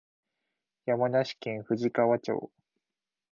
[0.87, 2.49] 山梨県富士川町